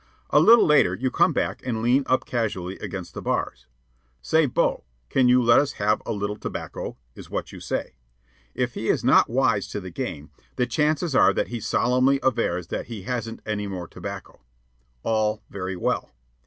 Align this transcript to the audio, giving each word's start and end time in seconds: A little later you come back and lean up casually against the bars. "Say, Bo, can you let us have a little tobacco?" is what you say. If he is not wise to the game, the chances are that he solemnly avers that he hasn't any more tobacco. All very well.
A 0.31 0.39
little 0.39 0.65
later 0.65 0.95
you 0.95 1.11
come 1.11 1.31
back 1.31 1.61
and 1.63 1.83
lean 1.83 2.01
up 2.07 2.25
casually 2.25 2.75
against 2.79 3.13
the 3.13 3.21
bars. 3.21 3.67
"Say, 4.19 4.47
Bo, 4.47 4.83
can 5.09 5.27
you 5.27 5.43
let 5.43 5.59
us 5.59 5.73
have 5.73 6.01
a 6.07 6.11
little 6.11 6.35
tobacco?" 6.37 6.97
is 7.13 7.29
what 7.29 7.51
you 7.51 7.59
say. 7.59 7.93
If 8.55 8.73
he 8.73 8.89
is 8.89 9.03
not 9.03 9.29
wise 9.29 9.67
to 9.67 9.79
the 9.79 9.91
game, 9.91 10.31
the 10.55 10.65
chances 10.65 11.13
are 11.13 11.33
that 11.33 11.49
he 11.49 11.59
solemnly 11.59 12.19
avers 12.23 12.69
that 12.69 12.87
he 12.87 13.03
hasn't 13.03 13.41
any 13.45 13.67
more 13.67 13.87
tobacco. 13.87 14.41
All 15.03 15.43
very 15.51 15.75
well. 15.75 16.09